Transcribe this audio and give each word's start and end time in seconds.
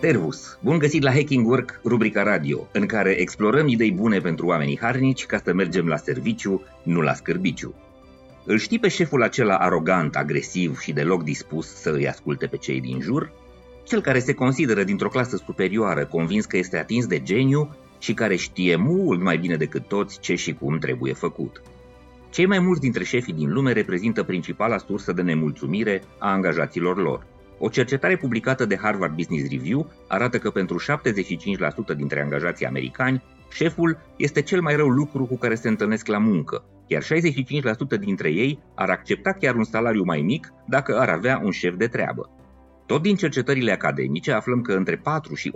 Servus! 0.00 0.58
Bun 0.62 0.78
găsit 0.78 1.02
la 1.02 1.12
Hacking 1.12 1.46
Work, 1.46 1.80
rubrica 1.84 2.22
radio, 2.22 2.68
în 2.72 2.86
care 2.86 3.10
explorăm 3.10 3.68
idei 3.68 3.92
bune 3.92 4.18
pentru 4.18 4.46
oamenii 4.46 4.78
harnici 4.80 5.26
ca 5.26 5.40
să 5.44 5.52
mergem 5.52 5.86
la 5.86 5.96
serviciu, 5.96 6.62
nu 6.82 7.00
la 7.00 7.14
scârbiciu. 7.14 7.74
Îl 8.44 8.58
știi 8.58 8.78
pe 8.78 8.88
șeful 8.88 9.22
acela 9.22 9.56
arogant, 9.56 10.16
agresiv 10.16 10.80
și 10.80 10.92
deloc 10.92 11.22
dispus 11.22 11.66
să 11.66 11.90
îi 11.90 12.08
asculte 12.08 12.46
pe 12.46 12.56
cei 12.56 12.80
din 12.80 13.00
jur? 13.00 13.32
Cel 13.84 14.00
care 14.00 14.18
se 14.18 14.32
consideră 14.32 14.84
dintr-o 14.84 15.08
clasă 15.08 15.36
superioară, 15.36 16.06
convins 16.06 16.44
că 16.44 16.56
este 16.56 16.78
atins 16.78 17.06
de 17.06 17.22
geniu 17.22 17.76
și 17.98 18.14
care 18.14 18.36
știe 18.36 18.76
mult 18.76 19.20
mai 19.20 19.38
bine 19.38 19.56
decât 19.56 19.88
toți 19.88 20.20
ce 20.20 20.34
și 20.34 20.54
cum 20.54 20.78
trebuie 20.78 21.12
făcut. 21.12 21.62
Cei 22.30 22.46
mai 22.46 22.58
mulți 22.58 22.80
dintre 22.80 23.04
șefii 23.04 23.32
din 23.32 23.52
lume 23.52 23.72
reprezintă 23.72 24.22
principala 24.22 24.78
sursă 24.78 25.12
de 25.12 25.22
nemulțumire 25.22 26.02
a 26.18 26.30
angajaților 26.30 26.96
lor– 27.02 27.26
o 27.58 27.68
cercetare 27.68 28.16
publicată 28.16 28.64
de 28.64 28.76
Harvard 28.76 29.14
Business 29.14 29.50
Review 29.50 29.90
arată 30.08 30.38
că 30.38 30.50
pentru 30.50 30.80
75% 31.92 31.96
dintre 31.96 32.20
angajații 32.20 32.66
americani, 32.66 33.22
șeful 33.50 33.98
este 34.16 34.42
cel 34.42 34.60
mai 34.60 34.76
rău 34.76 34.88
lucru 34.88 35.24
cu 35.24 35.36
care 35.36 35.54
se 35.54 35.68
întâlnesc 35.68 36.06
la 36.06 36.18
muncă, 36.18 36.64
iar 36.86 37.02
65% 37.02 37.06
dintre 38.00 38.32
ei 38.32 38.62
ar 38.74 38.90
accepta 38.90 39.32
chiar 39.32 39.54
un 39.54 39.64
salariu 39.64 40.02
mai 40.04 40.20
mic 40.20 40.52
dacă 40.66 40.98
ar 40.98 41.08
avea 41.08 41.40
un 41.44 41.50
șef 41.50 41.74
de 41.76 41.86
treabă. 41.86 42.30
Tot 42.86 43.02
din 43.02 43.16
cercetările 43.16 43.72
academice 43.72 44.32
aflăm 44.32 44.60
că 44.60 44.72
între 44.72 44.96
4 44.96 45.34
și 45.34 45.52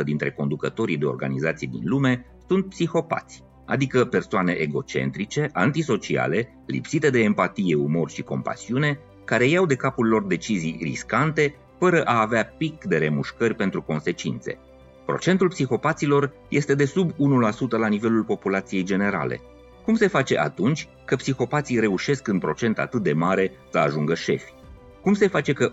8% 0.00 0.04
dintre 0.04 0.30
conducătorii 0.30 0.98
de 0.98 1.04
organizații 1.04 1.66
din 1.66 1.82
lume 1.84 2.26
sunt 2.48 2.68
psihopați, 2.68 3.42
adică 3.66 4.04
persoane 4.04 4.52
egocentrice, 4.52 5.48
antisociale, 5.52 6.62
lipsite 6.66 7.10
de 7.10 7.22
empatie, 7.22 7.74
umor 7.74 8.10
și 8.10 8.22
compasiune, 8.22 8.98
care 9.24 9.46
iau 9.46 9.66
de 9.66 9.74
capul 9.74 10.08
lor 10.08 10.24
decizii 10.26 10.78
riscante, 10.82 11.54
fără 11.78 12.02
a 12.02 12.20
avea 12.20 12.44
pic 12.44 12.84
de 12.84 12.96
remușcări 12.96 13.54
pentru 13.54 13.82
consecințe. 13.82 14.58
Procentul 15.06 15.48
psihopaților 15.48 16.32
este 16.48 16.74
de 16.74 16.84
sub 16.84 17.10
1% 17.10 17.14
la 17.68 17.86
nivelul 17.86 18.24
populației 18.24 18.82
generale. 18.82 19.40
Cum 19.84 19.94
se 19.94 20.06
face 20.06 20.38
atunci 20.38 20.88
că 21.04 21.16
psihopații 21.16 21.78
reușesc 21.78 22.28
în 22.28 22.38
procent 22.38 22.78
atât 22.78 23.02
de 23.02 23.12
mare 23.12 23.52
să 23.70 23.78
ajungă 23.78 24.14
șefi? 24.14 24.52
Cum 25.02 25.14
se 25.14 25.28
face 25.28 25.52
că 25.52 25.70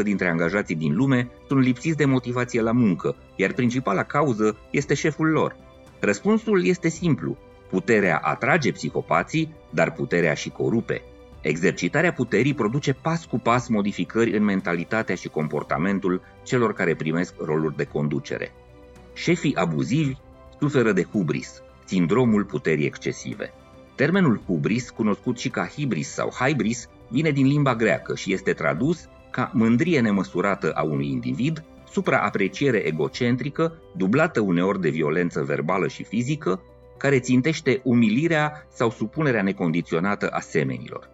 80% 0.00 0.02
dintre 0.02 0.28
angajații 0.28 0.74
din 0.74 0.94
lume 0.94 1.30
sunt 1.48 1.62
lipsiți 1.62 1.96
de 1.96 2.04
motivație 2.04 2.60
la 2.60 2.72
muncă, 2.72 3.16
iar 3.36 3.52
principala 3.52 4.02
cauză 4.02 4.56
este 4.70 4.94
șeful 4.94 5.26
lor? 5.26 5.56
Răspunsul 6.00 6.66
este 6.66 6.88
simplu. 6.88 7.36
Puterea 7.70 8.16
atrage 8.16 8.72
psihopații, 8.72 9.54
dar 9.70 9.92
puterea 9.92 10.34
și 10.34 10.50
corupe. 10.50 11.02
Exercitarea 11.44 12.12
puterii 12.12 12.54
produce 12.54 12.92
pas 12.92 13.24
cu 13.24 13.38
pas 13.38 13.68
modificări 13.68 14.36
în 14.36 14.44
mentalitatea 14.44 15.14
și 15.14 15.28
comportamentul 15.28 16.22
celor 16.42 16.72
care 16.72 16.94
primesc 16.94 17.34
roluri 17.38 17.76
de 17.76 17.84
conducere. 17.84 18.52
Șefii 19.14 19.54
abuzivi 19.54 20.14
suferă 20.60 20.92
de 20.92 21.02
hubris, 21.02 21.62
sindromul 21.84 22.44
puterii 22.44 22.86
excesive. 22.86 23.52
Termenul 23.94 24.40
hubris, 24.46 24.90
cunoscut 24.90 25.38
și 25.38 25.48
ca 25.48 25.66
hibris 25.66 26.08
sau 26.08 26.30
hybris, 26.30 26.88
vine 27.08 27.30
din 27.30 27.46
limba 27.46 27.74
greacă 27.74 28.14
și 28.14 28.32
este 28.32 28.52
tradus 28.52 29.08
ca 29.30 29.50
mândrie 29.54 30.00
nemăsurată 30.00 30.72
a 30.72 30.82
unui 30.82 31.10
individ, 31.10 31.64
supraapreciere 31.90 32.78
egocentrică, 32.78 33.78
dublată 33.96 34.40
uneori 34.40 34.80
de 34.80 34.88
violență 34.88 35.42
verbală 35.42 35.88
și 35.88 36.04
fizică, 36.04 36.62
care 36.98 37.20
țintește 37.20 37.80
umilirea 37.82 38.66
sau 38.72 38.90
supunerea 38.90 39.42
necondiționată 39.42 40.28
a 40.28 40.40
semenilor. 40.40 41.13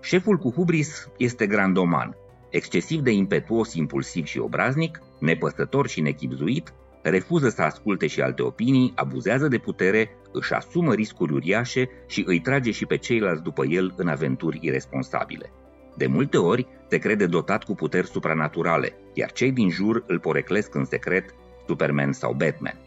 Șeful 0.00 0.36
cu 0.36 0.50
hubris 0.50 1.08
este 1.16 1.46
grandoman, 1.46 2.16
excesiv 2.50 3.00
de 3.00 3.10
impetuos, 3.10 3.74
impulsiv 3.74 4.24
și 4.24 4.38
obraznic, 4.38 5.00
nepăsător 5.20 5.88
și 5.88 6.00
nechipzuit, 6.00 6.72
refuză 7.02 7.48
să 7.48 7.62
asculte 7.62 8.06
și 8.06 8.20
alte 8.20 8.42
opinii, 8.42 8.92
abuzează 8.94 9.48
de 9.48 9.58
putere, 9.58 10.10
își 10.32 10.52
asumă 10.52 10.94
riscuri 10.94 11.32
uriașe 11.32 11.88
și 12.06 12.22
îi 12.26 12.40
trage 12.40 12.70
și 12.70 12.86
pe 12.86 12.96
ceilalți 12.96 13.42
după 13.42 13.64
el 13.66 13.94
în 13.96 14.08
aventuri 14.08 14.58
irresponsabile. 14.62 15.52
De 15.96 16.06
multe 16.06 16.36
ori 16.36 16.66
se 16.88 16.98
crede 16.98 17.26
dotat 17.26 17.64
cu 17.64 17.74
puteri 17.74 18.06
supranaturale, 18.06 18.92
iar 19.14 19.32
cei 19.32 19.52
din 19.52 19.70
jur 19.70 20.04
îl 20.06 20.18
poreclesc 20.18 20.74
în 20.74 20.84
secret 20.84 21.34
Superman 21.66 22.12
sau 22.12 22.32
Batman. 22.32 22.78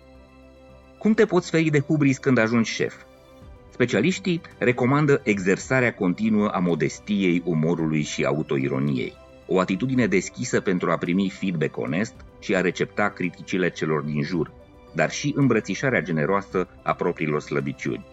Cum 0.97 1.13
te 1.13 1.25
poți 1.25 1.49
feri 1.49 1.69
de 1.69 1.79
hubris 1.79 2.17
când 2.17 2.37
ajungi 2.37 2.71
șef? 2.71 2.95
Specialiștii 3.71 4.41
recomandă 4.57 5.21
exersarea 5.23 5.93
continuă 5.93 6.47
a 6.47 6.59
modestiei, 6.59 7.41
umorului 7.45 8.01
și 8.01 8.23
autoironiei, 8.23 9.13
o 9.47 9.59
atitudine 9.59 10.07
deschisă 10.07 10.59
pentru 10.59 10.91
a 10.91 10.97
primi 10.97 11.29
feedback 11.29 11.77
onest 11.77 12.13
și 12.39 12.55
a 12.55 12.61
recepta 12.61 13.09
criticile 13.09 13.69
celor 13.69 14.01
din 14.01 14.23
jur, 14.23 14.51
dar 14.95 15.11
și 15.11 15.33
îmbrățișarea 15.35 16.01
generoasă 16.01 16.67
a 16.83 16.93
propriilor 16.93 17.41
slăbiciuni. 17.41 18.05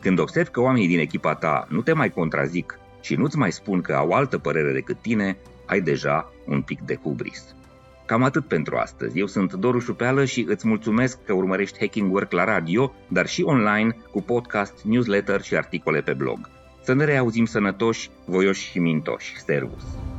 Când 0.00 0.18
observi 0.18 0.50
că 0.50 0.60
oamenii 0.60 0.88
din 0.88 0.98
echipa 0.98 1.34
ta 1.34 1.66
nu 1.68 1.82
te 1.82 1.92
mai 1.92 2.10
contrazic 2.10 2.78
și 3.00 3.14
nu-ți 3.14 3.38
mai 3.38 3.52
spun 3.52 3.80
că 3.80 3.92
au 3.92 4.10
altă 4.10 4.38
părere 4.38 4.72
decât 4.72 5.00
tine, 5.00 5.36
ai 5.66 5.80
deja 5.80 6.32
un 6.46 6.62
pic 6.62 6.80
de 6.80 6.98
hubris. 7.02 7.54
Cam 8.06 8.22
atât 8.22 8.46
pentru 8.46 8.76
astăzi. 8.76 9.18
Eu 9.18 9.26
sunt 9.26 9.52
Doru 9.52 9.78
Șupeală 9.78 10.24
și 10.24 10.46
îți 10.48 10.68
mulțumesc 10.68 11.24
că 11.24 11.32
urmărești 11.32 11.78
Hacking 11.78 12.12
Work 12.12 12.32
la 12.32 12.44
radio, 12.44 12.94
dar 13.08 13.26
și 13.26 13.42
online 13.42 13.96
cu 14.10 14.22
podcast, 14.22 14.82
newsletter 14.82 15.42
și 15.42 15.56
articole 15.56 16.00
pe 16.00 16.12
blog. 16.12 16.50
Să 16.82 16.92
ne 16.92 17.04
reauzim 17.04 17.44
sănătoși, 17.44 18.10
voioși 18.24 18.70
și 18.70 18.78
mintoși. 18.78 19.40
Servus! 19.44 20.11